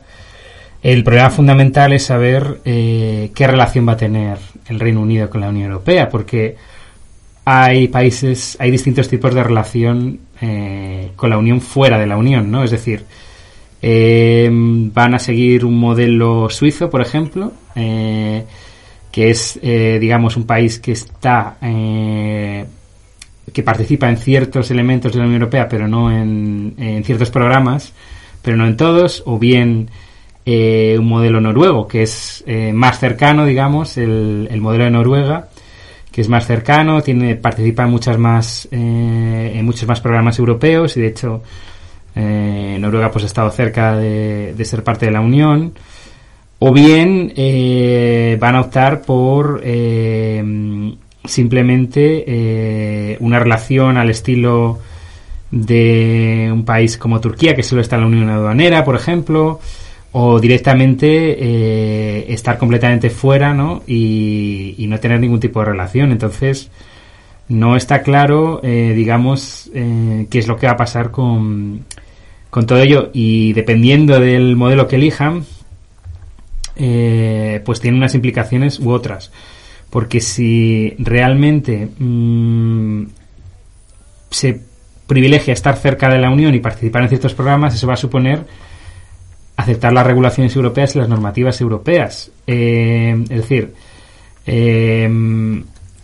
[0.81, 4.37] el problema fundamental es saber eh, qué relación va a tener
[4.67, 6.55] el Reino Unido con la Unión Europea, porque
[7.45, 12.49] hay países, hay distintos tipos de relación eh, con la Unión fuera de la Unión,
[12.49, 12.63] ¿no?
[12.63, 13.03] Es decir,
[13.81, 18.43] eh, van a seguir un modelo suizo, por ejemplo, eh,
[19.11, 25.25] que es, eh, digamos, un país que está, que participa en ciertos elementos de la
[25.25, 27.93] Unión Europea, pero no en ciertos programas,
[28.41, 29.89] pero no en todos, o bien
[30.45, 35.49] eh, un modelo noruego, que es eh, más cercano, digamos, el, el modelo de Noruega,
[36.11, 40.97] que es más cercano, tiene, participa en muchas más, eh, en muchos más programas europeos
[40.97, 41.43] y de hecho
[42.15, 45.73] eh, Noruega pues ha estado cerca de, de ser parte de la Unión.
[46.61, 49.61] O bien eh, van a optar por
[51.23, 54.79] simplemente una relación al estilo
[55.51, 59.59] de un país como Turquía, que solo está en la Unión Aduanera, por ejemplo,
[60.11, 61.07] o directamente
[61.39, 63.83] eh, estar completamente fuera ¿no?
[63.85, 66.11] y, no tener ningún tipo de relación.
[66.11, 66.71] Entonces,
[67.47, 71.85] no está claro, eh, digamos, eh, qué es lo que va a pasar con,
[72.49, 73.11] con todo ello.
[73.13, 75.45] Y dependiendo del modelo que elijan,
[76.75, 79.31] eh, pues tiene unas implicaciones u otras.
[79.89, 83.03] Porque si realmente mm,
[84.31, 84.61] se
[85.05, 88.45] privilegia estar cerca de la Unión y participar en ciertos programas, eso va a suponer
[89.59, 92.31] aceptar las regulaciones europeas y las normativas europeas.
[92.47, 93.73] Eh, es decir,
[94.45, 95.09] eh,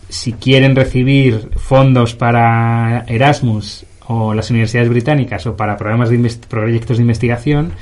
[0.08, 6.98] si quieren recibir fondos para Erasmus o las universidades británicas o para programas de proyectos
[6.98, 7.72] de investigación,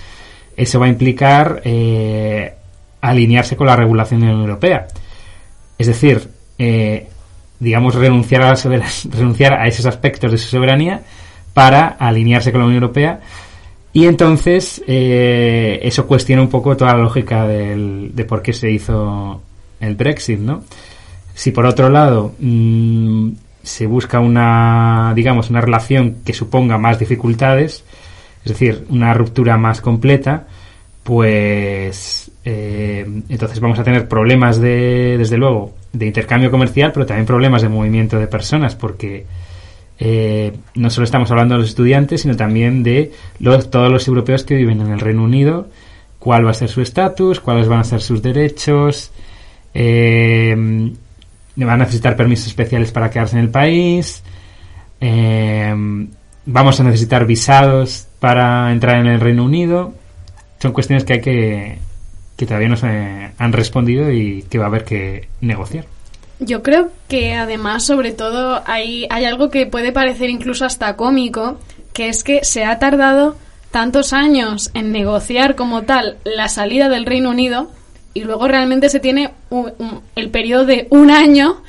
[0.56, 2.54] eso va a implicar eh,
[3.00, 4.86] alinearse con la regulación de la Unión Europea.
[5.76, 7.08] Es decir, eh,
[7.58, 11.02] digamos, renunciar a, la renunciar a esos aspectos de su soberanía
[11.52, 13.20] para alinearse con la Unión Europea.
[13.94, 18.70] Y entonces eh, eso cuestiona un poco toda la lógica del- de por qué se
[18.70, 19.40] hizo
[19.80, 20.64] el Brexit, ¿no?
[21.34, 23.30] Si por otro lado mm,
[23.62, 27.84] se busca una, digamos, una relación que suponga más dificultades,
[28.44, 30.46] es decir, una ruptura más completa,
[31.04, 37.26] pues eh, entonces vamos a tener problemas de, desde luego, de intercambio comercial, pero también
[37.26, 39.24] problemas de movimiento de personas, porque
[40.06, 44.44] eh, no solo estamos hablando de los estudiantes, sino también de los, todos los europeos
[44.44, 45.68] que viven en el Reino Unido,
[46.18, 49.12] cuál va a ser su estatus, cuáles van a ser sus derechos,
[49.72, 50.54] eh,
[51.56, 54.22] van a necesitar permisos especiales para quedarse en el país,
[55.00, 55.74] eh,
[56.44, 59.94] vamos a necesitar visados para entrar en el Reino Unido.
[60.60, 61.78] Son cuestiones que hay que
[62.36, 65.86] que todavía no se han respondido y que va a haber que negociar.
[66.40, 71.58] Yo creo que además, sobre todo, hay, hay algo que puede parecer incluso hasta cómico,
[71.92, 73.36] que es que se ha tardado
[73.70, 77.70] tantos años en negociar como tal la salida del Reino Unido
[78.14, 79.72] y luego realmente se tiene un-
[80.16, 81.62] el periodo de un año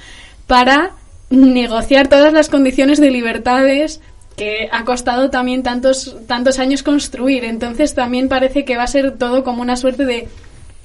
[0.47, 0.91] para
[1.30, 4.01] negociar todas las condiciones de libertades
[4.38, 7.45] que ha costado también tantos tantos años construir.
[7.45, 10.28] Entonces también parece que va a ser todo como una suerte de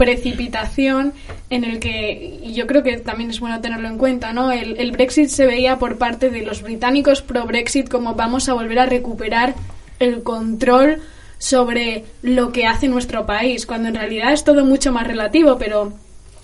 [0.00, 1.12] precipitación
[1.50, 4.50] en el que yo creo que también es bueno tenerlo en cuenta, ¿no?
[4.50, 8.54] El, el Brexit se veía por parte de los británicos pro Brexit como vamos a
[8.54, 9.54] volver a recuperar
[9.98, 11.02] el control
[11.36, 15.92] sobre lo que hace nuestro país, cuando en realidad es todo mucho más relativo, pero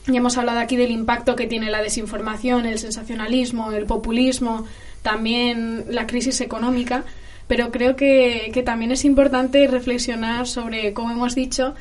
[0.06, 4.66] ya hemos hablado aquí del impacto que tiene la desinformación, el sensacionalismo, el populismo,
[5.00, 7.04] también la crisis económica,
[7.48, 11.74] pero creo que, que también es importante reflexionar sobre, como hemos dicho,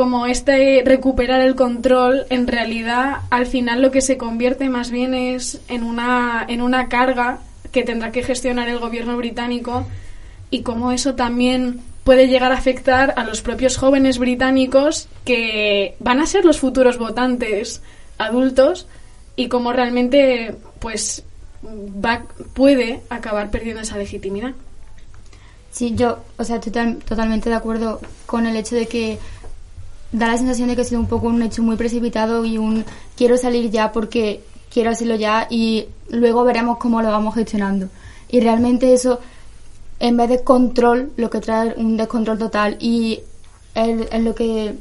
[0.00, 5.12] como este recuperar el control en realidad al final lo que se convierte más bien
[5.12, 9.86] es en una en una carga que tendrá que gestionar el gobierno británico
[10.48, 16.20] y cómo eso también puede llegar a afectar a los propios jóvenes británicos que van
[16.20, 17.82] a ser los futuros votantes
[18.16, 18.86] adultos
[19.36, 21.24] y cómo realmente pues
[21.62, 22.22] va,
[22.54, 24.52] puede acabar perdiendo esa legitimidad.
[25.70, 26.72] Sí, yo, o sea, estoy
[27.06, 29.18] totalmente de acuerdo con el hecho de que
[30.12, 32.84] da la sensación de que ha sido un poco un hecho muy precipitado y un
[33.16, 34.42] quiero salir ya porque
[34.72, 37.88] quiero hacerlo ya y luego veremos cómo lo vamos gestionando.
[38.28, 39.20] Y realmente eso,
[39.98, 43.20] en vez de control, lo que trae un descontrol total y
[43.74, 44.74] es, lo que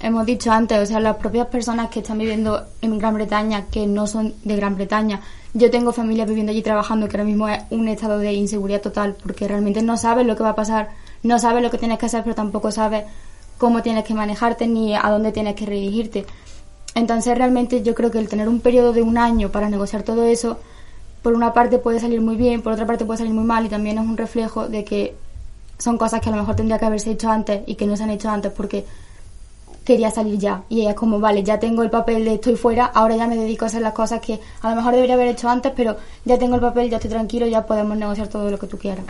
[0.00, 3.86] hemos dicho antes, o sea, las propias personas que están viviendo en Gran Bretaña, que
[3.86, 5.20] no son de Gran Bretaña,
[5.54, 9.16] yo tengo familia viviendo allí trabajando, que ahora mismo es un estado de inseguridad total,
[9.22, 10.90] porque realmente no sabes lo que va a pasar,
[11.22, 13.04] no sabes lo que tienes que hacer, pero tampoco sabes
[13.58, 16.24] cómo tienes que manejarte ni a dónde tienes que dirigirte.
[16.94, 20.24] Entonces realmente yo creo que el tener un periodo de un año para negociar todo
[20.24, 20.58] eso,
[21.22, 23.68] por una parte puede salir muy bien, por otra parte puede salir muy mal y
[23.68, 25.14] también es un reflejo de que
[25.78, 28.04] son cosas que a lo mejor tendría que haberse hecho antes y que no se
[28.04, 28.84] han hecho antes porque
[29.84, 30.62] quería salir ya.
[30.68, 33.36] Y ella es como, vale, ya tengo el papel de estoy fuera, ahora ya me
[33.36, 36.38] dedico a hacer las cosas que a lo mejor debería haber hecho antes, pero ya
[36.38, 39.04] tengo el papel, ya estoy tranquilo, ya podemos negociar todo lo que tú quieras.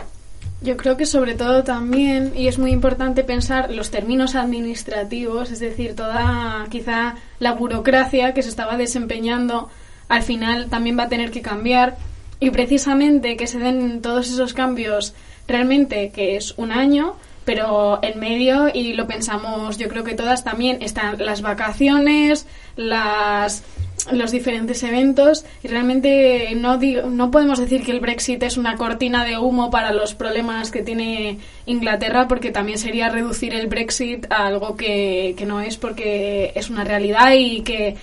[0.61, 5.59] Yo creo que sobre todo también, y es muy importante pensar los términos administrativos, es
[5.61, 9.69] decir, toda quizá la burocracia que se estaba desempeñando
[10.09, 11.95] al final también va a tener que cambiar.
[12.41, 15.13] Y precisamente que se den todos esos cambios
[15.47, 20.43] realmente que es un año, pero en medio y lo pensamos yo creo que todas
[20.43, 23.63] también están las vacaciones, las
[24.11, 29.25] los diferentes eventos y realmente no, no podemos decir que el Brexit es una cortina
[29.25, 34.47] de humo para los problemas que tiene Inglaterra porque también sería reducir el Brexit a
[34.47, 37.97] algo que, que no es porque es una realidad y que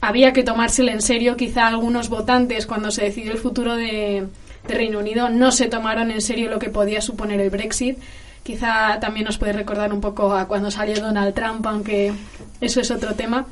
[0.00, 1.36] había que tomárselo en serio.
[1.36, 4.26] Quizá algunos votantes cuando se decidió el futuro de
[4.68, 7.98] Reino Unido no se tomaron en serio lo que podía suponer el Brexit.
[8.42, 12.12] Quizá también nos puede recordar un poco a cuando salió Donald Trump, aunque
[12.60, 13.46] eso es otro tema.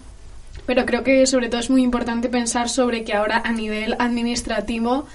[0.67, 5.07] Pero creo que sobre todo es muy importante pensar sobre que ahora a nivel administrativo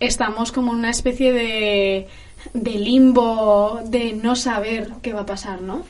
[0.00, 2.08] estamos como en una especie de,
[2.54, 5.84] de limbo de no saber qué va a pasar, ¿no?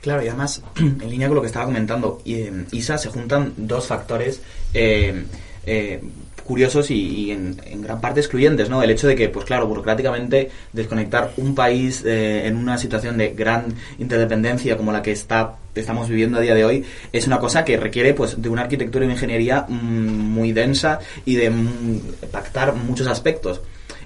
[0.00, 3.86] Claro, y además, en línea con lo que estaba comentando, eh, Isa, se juntan dos
[3.86, 4.40] factores
[4.72, 5.24] eh,
[5.66, 6.02] eh,
[6.50, 8.82] curiosos y, en, gran parte excluyentes, ¿no?
[8.82, 13.34] El hecho de que, pues claro, burocráticamente desconectar un país eh, en una situación de
[13.34, 17.64] gran interdependencia como la que está estamos viviendo a día de hoy es una cosa
[17.64, 22.00] que requiere pues de una arquitectura y una ingeniería mm, muy densa y de mm,
[22.32, 23.60] pactar muchos aspectos.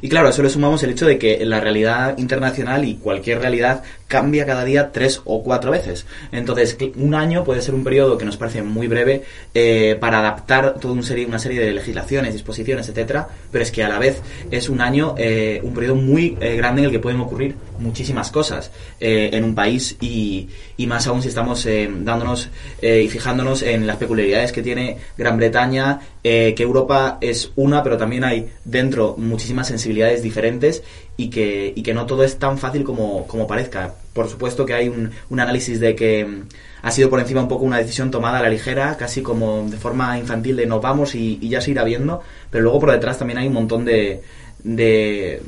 [0.05, 3.39] Y claro, a eso le sumamos el hecho de que la realidad internacional y cualquier
[3.41, 6.05] realidad cambia cada día tres o cuatro veces.
[6.31, 9.23] Entonces, un año puede ser un periodo que nos parece muy breve
[9.55, 13.83] eh, para adaptar toda una serie, una serie de legislaciones, disposiciones, etcétera, pero es que
[13.83, 16.99] a la vez es un año, eh, un periodo muy eh, grande en el que
[16.99, 21.67] pueden ocurrir muchísimas cosas en un país y, y, más aún si estamos
[22.01, 22.51] dándonos
[22.83, 28.25] y fijándonos en las peculiaridades que tiene Gran Bretaña, que Europa es una, pero también
[28.25, 30.83] hay dentro muchísimas sensibilidades diferentes
[31.17, 33.95] y que, y que no todo es tan fácil como, como parezca.
[34.13, 36.49] Por supuesto que hay un, un, análisis de que mm,
[36.83, 39.77] ha sido por encima un poco una decisión tomada a la ligera, casi como de
[39.77, 43.19] forma infantil de nos vamos y, y ya se irá viendo, pero luego por detrás
[43.19, 44.23] también hay un montón de,
[44.63, 45.41] de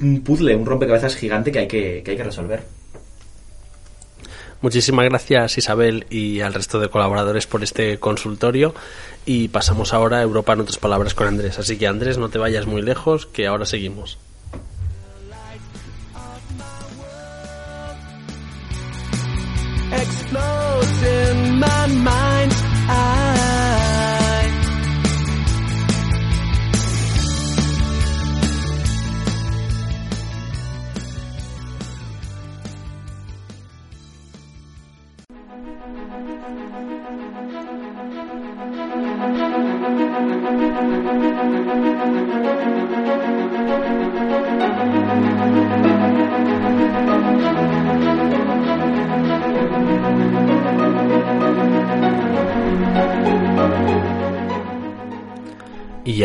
[0.00, 2.77] un puzzle, un rompecabezas gigante que hay que, que hay que resolver.
[4.60, 8.74] Muchísimas gracias Isabel y al resto de colaboradores por este consultorio
[9.24, 11.58] y pasamos ahora a Europa en otras palabras con Andrés.
[11.58, 14.18] Así que Andrés, no te vayas muy lejos, que ahora seguimos.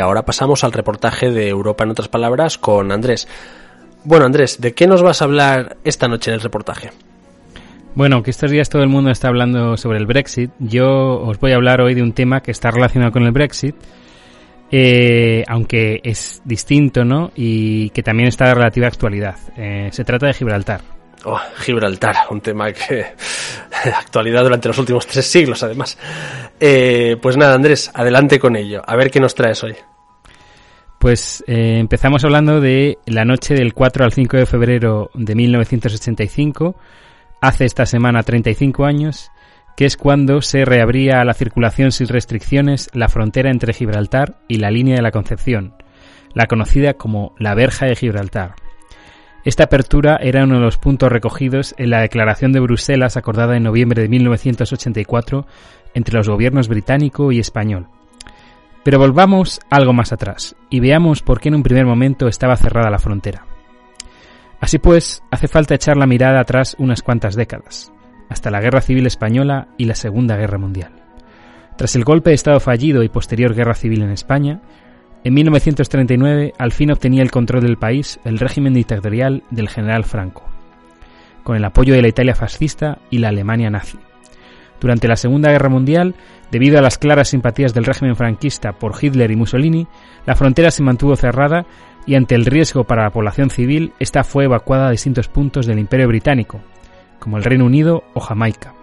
[0.03, 3.27] Ahora pasamos al reportaje de Europa en otras palabras con Andrés.
[4.03, 6.91] Bueno, Andrés, ¿de qué nos vas a hablar esta noche en el reportaje?
[7.95, 10.51] Bueno, que estos días todo el mundo está hablando sobre el Brexit.
[10.59, 13.75] Yo os voy a hablar hoy de un tema que está relacionado con el Brexit,
[14.71, 17.31] eh, aunque es distinto, ¿no?
[17.35, 19.35] Y que también está de relativa actualidad.
[19.55, 20.81] Eh, se trata de Gibraltar.
[21.25, 23.05] Oh, Gibraltar, un tema que
[23.95, 25.97] actualidad durante los últimos tres siglos, además.
[26.59, 28.81] Eh, pues nada, Andrés, adelante con ello.
[28.85, 29.75] A ver qué nos traes hoy.
[31.03, 36.77] Pues eh, empezamos hablando de la noche del 4 al 5 de febrero de 1985,
[37.41, 39.29] hace esta semana 35 años,
[39.75, 44.59] que es cuando se reabría a la circulación sin restricciones la frontera entre Gibraltar y
[44.59, 45.73] la línea de la Concepción,
[46.33, 48.55] la conocida como la Verja de Gibraltar.
[49.43, 53.63] Esta apertura era uno de los puntos recogidos en la Declaración de Bruselas acordada en
[53.63, 55.47] noviembre de 1984
[55.95, 57.89] entre los gobiernos británico y español.
[58.83, 62.89] Pero volvamos algo más atrás y veamos por qué en un primer momento estaba cerrada
[62.89, 63.45] la frontera.
[64.59, 67.91] Así pues, hace falta echar la mirada atrás unas cuantas décadas,
[68.29, 71.03] hasta la Guerra Civil Española y la Segunda Guerra Mundial.
[71.77, 74.61] Tras el golpe de Estado fallido y posterior guerra civil en España,
[75.23, 80.43] en 1939 al fin obtenía el control del país el régimen dictatorial del general Franco,
[81.43, 83.97] con el apoyo de la Italia fascista y la Alemania nazi.
[84.79, 86.15] Durante la Segunda Guerra Mundial,
[86.53, 89.87] debido a las claras simpatías del régimen franquista por Hitler y Mussolini,
[90.27, 91.65] la frontera se mantuvo cerrada
[92.05, 95.79] y ante el riesgo para la población civil, esta fue evacuada a distintos puntos del
[95.79, 96.61] Imperio Británico,
[97.17, 98.75] como el Reino Unido o Jamaica.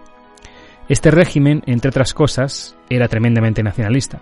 [0.89, 4.19] Este régimen, entre otras cosas, era tremendamente nacionalista.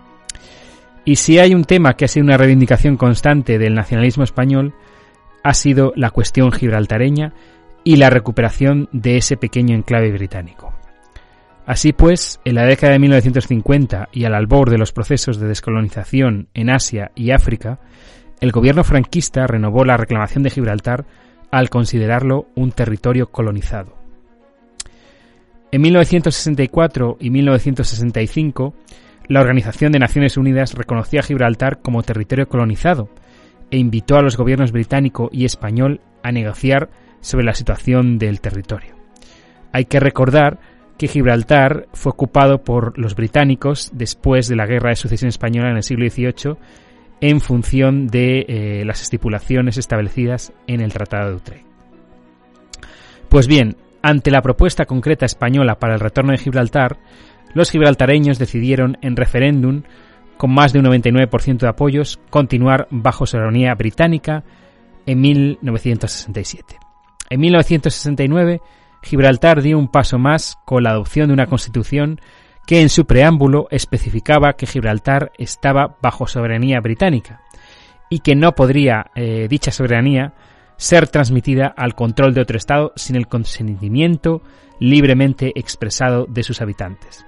[1.04, 4.74] Y si hay un tema que ha sido una reivindicación constante del nacionalismo español,
[5.42, 7.32] ha sido la cuestión gibraltareña
[7.82, 10.72] y la recuperación de ese pequeño enclave británico.
[11.70, 16.48] Así pues, en la década de 1950 y al albor de los procesos de descolonización
[16.52, 17.78] en Asia y África,
[18.40, 21.06] el gobierno franquista renovó la reclamación de Gibraltar
[21.52, 23.96] al considerarlo un territorio colonizado.
[25.70, 28.74] En 1964 y 1965,
[29.28, 33.10] la Organización de Naciones Unidas reconoció a Gibraltar como territorio colonizado
[33.70, 36.90] e invitó a los gobiernos británico y español a negociar
[37.20, 38.96] sobre la situación del territorio.
[39.72, 40.58] Hay que recordar
[41.00, 45.78] que Gibraltar fue ocupado por los británicos después de la Guerra de Sucesión Española en
[45.78, 46.56] el siglo XVIII
[47.22, 51.66] en función de eh, las estipulaciones establecidas en el Tratado de Utrecht.
[53.30, 56.98] Pues bien, ante la propuesta concreta española para el retorno de Gibraltar,
[57.54, 59.84] los gibraltareños decidieron en referéndum,
[60.36, 64.44] con más de un 99% de apoyos, continuar bajo soberanía británica
[65.06, 66.76] en 1967.
[67.30, 68.60] En 1969,
[69.02, 72.20] Gibraltar dio un paso más con la adopción de una constitución
[72.66, 77.40] que en su preámbulo especificaba que Gibraltar estaba bajo soberanía británica
[78.08, 80.34] y que no podría eh, dicha soberanía
[80.76, 84.42] ser transmitida al control de otro Estado sin el consentimiento
[84.78, 87.26] libremente expresado de sus habitantes.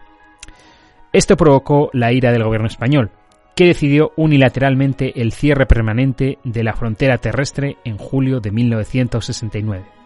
[1.12, 3.10] Esto provocó la ira del gobierno español,
[3.54, 10.01] que decidió unilateralmente el cierre permanente de la frontera terrestre en julio de 1969.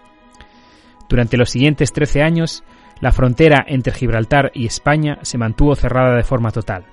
[1.08, 2.64] Durante los siguientes 13 años,
[3.00, 6.84] la frontera entre Gibraltar y España se mantuvo cerrada de forma total,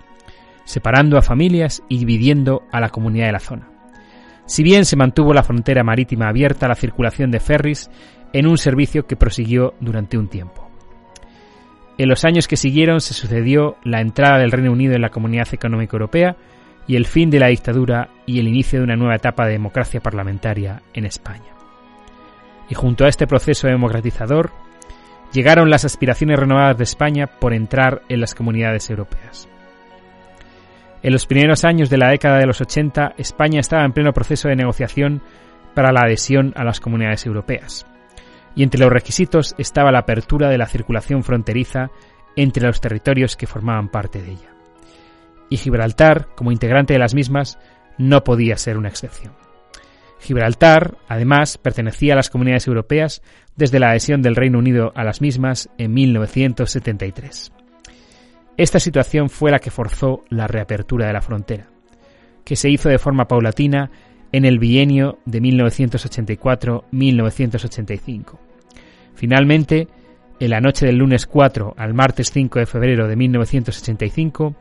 [0.65, 3.69] separando a familias y dividiendo a la comunidad de la zona.
[4.45, 7.89] Si bien se mantuvo la frontera marítima abierta a la circulación de ferries
[8.33, 10.69] en un servicio que prosiguió durante un tiempo.
[11.97, 15.53] En los años que siguieron se sucedió la entrada del Reino Unido en la Comunidad
[15.53, 16.35] Económica Europea
[16.87, 20.01] y el fin de la dictadura y el inicio de una nueva etapa de democracia
[20.01, 21.53] parlamentaria en España.
[22.73, 24.49] Y junto a este proceso democratizador,
[25.31, 29.47] llegaron las aspiraciones renovadas de España por entrar en las comunidades europeas.
[31.03, 34.47] En los primeros años de la década de los 80, España estaba en pleno proceso
[34.47, 35.21] de negociación
[35.75, 37.85] para la adhesión a las comunidades europeas
[38.55, 41.91] y entre los requisitos estaba la apertura de la circulación fronteriza
[42.35, 44.49] entre los territorios que formaban parte de ella.
[45.47, 47.59] Y Gibraltar, como integrante de las mismas,
[47.99, 49.42] no podía ser una excepción.
[50.23, 53.21] Gibraltar, además, pertenecía a las comunidades europeas
[53.57, 57.51] desde la adhesión del Reino Unido a las mismas en 1973.
[58.55, 61.67] Esta situación fue la que forzó la reapertura de la frontera,
[62.45, 63.91] que se hizo de forma paulatina
[64.31, 68.39] en el bienio de 1984-1985.
[69.15, 69.89] Finalmente,
[70.39, 74.55] en la noche del lunes 4 al martes 5 de febrero de 1985,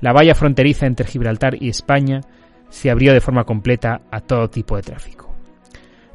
[0.00, 2.22] la valla fronteriza entre Gibraltar y España
[2.72, 5.30] se abrió de forma completa a todo tipo de tráfico.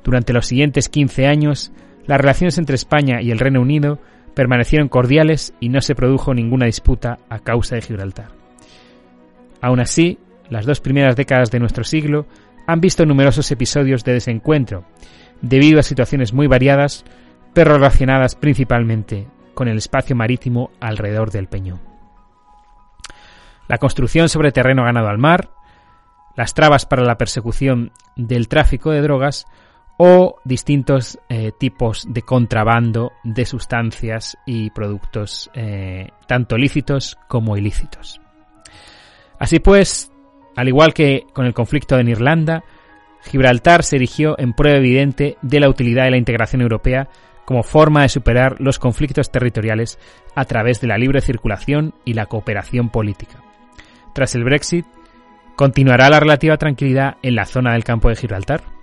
[0.03, 1.71] Durante los siguientes 15 años,
[2.07, 3.99] las relaciones entre España y el Reino Unido
[4.33, 8.29] permanecieron cordiales y no se produjo ninguna disputa a causa de Gibraltar.
[9.61, 10.17] Aún así,
[10.49, 12.25] las dos primeras décadas de nuestro siglo
[12.65, 14.83] han visto numerosos episodios de desencuentro,
[15.41, 17.05] debido a situaciones muy variadas,
[17.53, 21.81] pero relacionadas principalmente con el espacio marítimo alrededor del peñón.
[23.67, 25.49] La construcción sobre terreno ganado al mar,
[26.37, 29.45] las trabas para la persecución del tráfico de drogas
[29.97, 38.21] o distintos eh, tipos de contrabando de sustancias y productos eh, tanto lícitos como ilícitos.
[39.39, 40.11] Así pues,
[40.55, 42.63] al igual que con el conflicto en Irlanda,
[43.23, 47.09] Gibraltar se erigió en prueba evidente de la utilidad de la integración europea
[47.45, 49.97] como forma de superar los conflictos territoriales
[50.35, 53.41] a través de la libre circulación y la cooperación política.
[54.13, 54.85] Tras el Brexit,
[55.57, 58.76] ¿continuará la relativa tranquilidad en la zona del campo de Gibraltar?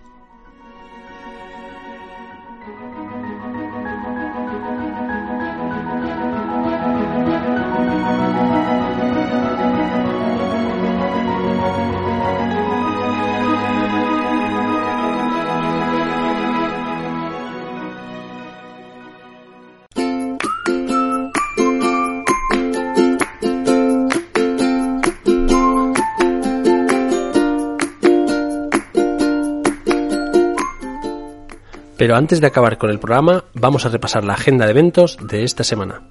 [32.05, 35.43] Pero antes de acabar con el programa, vamos a repasar la agenda de eventos de
[35.43, 36.03] esta semana.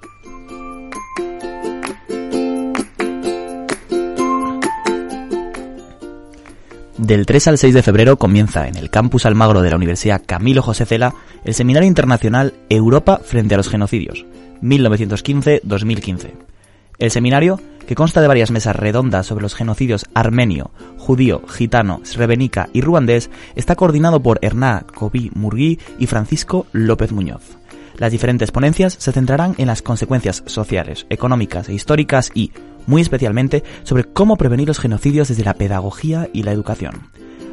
[6.98, 10.62] Del 3 al 6 de febrero comienza en el campus Almagro de la Universidad Camilo
[10.62, 11.14] José Cela
[11.44, 14.26] el Seminario Internacional Europa frente a los genocidios,
[14.62, 16.53] 1915-2015.
[16.98, 22.68] El seminario, que consta de varias mesas redondas sobre los genocidios armenio, judío, gitano, srebrenica
[22.72, 27.58] y ruandés, está coordinado por Hernán Kobi Murgui y Francisco López Muñoz.
[27.96, 32.52] Las diferentes ponencias se centrarán en las consecuencias sociales, económicas e históricas y,
[32.86, 37.10] muy especialmente, sobre cómo prevenir los genocidios desde la pedagogía y la educación.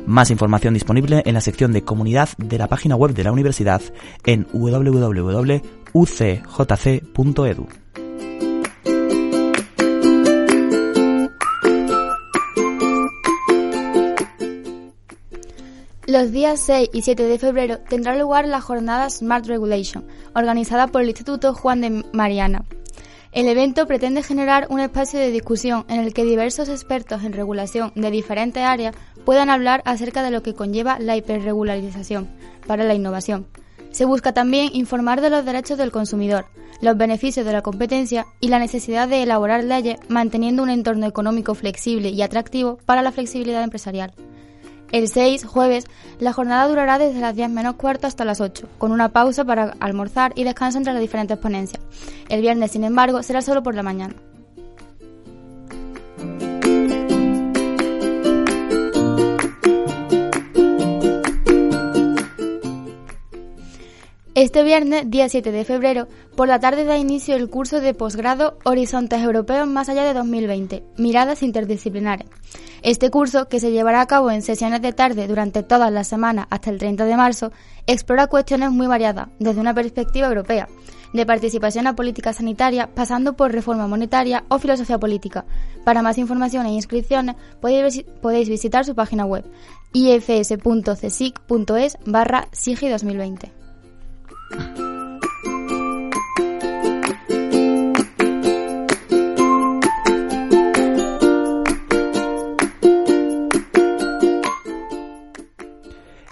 [0.07, 3.81] Más información disponible en la sección de comunidad de la página web de la universidad
[4.25, 5.61] en www.ucjc.edu.
[16.11, 20.03] Los días 6 y 7 de febrero tendrá lugar la jornada Smart Regulation,
[20.35, 22.65] organizada por el Instituto Juan de Mariana.
[23.31, 27.93] El evento pretende generar un espacio de discusión en el que diversos expertos en regulación
[27.95, 28.93] de diferentes áreas
[29.23, 32.27] puedan hablar acerca de lo que conlleva la hiperregularización
[32.67, 33.47] para la innovación.
[33.91, 36.43] Se busca también informar de los derechos del consumidor,
[36.81, 41.55] los beneficios de la competencia y la necesidad de elaborar leyes manteniendo un entorno económico
[41.55, 44.13] flexible y atractivo para la flexibilidad empresarial.
[44.91, 45.85] El 6, jueves,
[46.19, 49.73] la jornada durará desde las 10 menos cuarto hasta las 8, con una pausa para
[49.79, 51.81] almorzar y descanso entre las diferentes ponencias.
[52.27, 54.15] El viernes, sin embargo, será solo por la mañana.
[64.33, 66.07] Este viernes, día 7 de febrero,
[66.41, 70.83] por la tarde da inicio el curso de posgrado Horizontes Europeos más allá de 2020,
[70.97, 72.25] Miradas Interdisciplinares.
[72.81, 76.47] Este curso, que se llevará a cabo en sesiones de tarde durante todas las semanas
[76.49, 77.51] hasta el 30 de marzo,
[77.85, 80.67] explora cuestiones muy variadas desde una perspectiva europea,
[81.13, 85.45] de participación a política sanitaria, pasando por reforma monetaria o filosofía política.
[85.85, 89.45] Para más información e inscripciones podéis visitar su página web
[89.93, 93.51] ifs.csic.es barra SIGI 2020.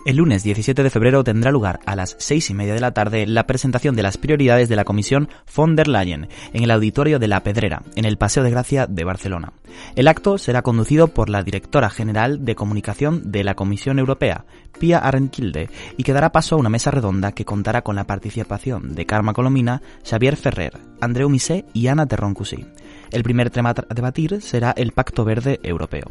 [0.09, 3.27] El lunes 17 de febrero tendrá lugar a las seis y media de la tarde
[3.27, 7.27] la presentación de las prioridades de la Comisión von der Leyen en el auditorio de
[7.27, 9.53] La Pedrera, en el Paseo de Gracia de Barcelona.
[9.95, 14.45] El acto será conducido por la directora general de comunicación de la Comisión Europea,
[14.79, 18.95] Pia Arrenkilde, y que dará paso a una mesa redonda que contará con la participación
[18.95, 22.65] de Karma Colomina, Xavier Ferrer, Andreu Misé y Ana Terroncusi.
[23.11, 26.07] El primer tema a debatir será el Pacto Verde Europeo.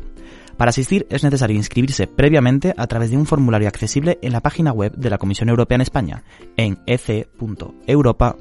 [0.59, 4.72] Para asistir es necesario inscribirse previamente a través de un formulario accesible en la página
[4.72, 6.24] web de la Comisión Europea en España,
[6.56, 8.32] en ec.europa.eu.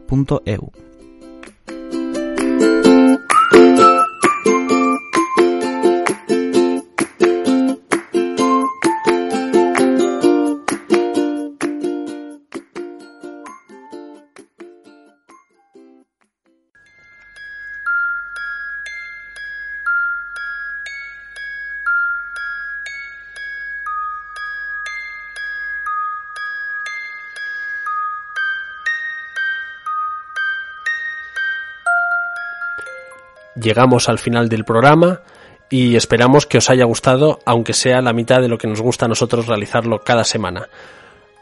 [33.68, 35.22] llegamos al final del programa
[35.70, 39.05] y esperamos que os haya gustado, aunque sea la mitad de lo que nos gusta
[39.05, 40.70] a nosotros realizarlo cada semana.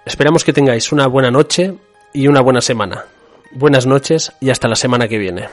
[0.05, 1.75] Esperamos que tengáis una buena noche
[2.13, 3.05] y una buena semana.
[3.51, 5.49] Buenas noches y hasta la semana que viene.